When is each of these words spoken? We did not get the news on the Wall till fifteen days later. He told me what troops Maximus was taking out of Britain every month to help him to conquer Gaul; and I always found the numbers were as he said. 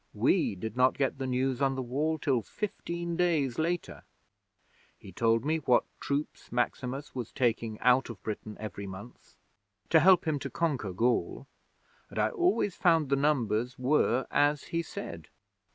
We 0.15 0.55
did 0.55 0.75
not 0.75 0.97
get 0.97 1.19
the 1.19 1.27
news 1.27 1.61
on 1.61 1.75
the 1.75 1.81
Wall 1.83 2.17
till 2.17 2.41
fifteen 2.41 3.15
days 3.15 3.59
later. 3.59 4.01
He 4.97 5.11
told 5.11 5.45
me 5.45 5.57
what 5.57 5.83
troops 5.99 6.51
Maximus 6.51 7.13
was 7.13 7.31
taking 7.31 7.79
out 7.81 8.09
of 8.09 8.23
Britain 8.23 8.57
every 8.59 8.87
month 8.87 9.35
to 9.91 9.99
help 9.99 10.25
him 10.27 10.39
to 10.39 10.49
conquer 10.49 10.91
Gaul; 10.91 11.45
and 12.09 12.17
I 12.17 12.29
always 12.29 12.75
found 12.75 13.09
the 13.09 13.15
numbers 13.15 13.77
were 13.77 14.25
as 14.31 14.63
he 14.73 14.81
said. 14.81 15.27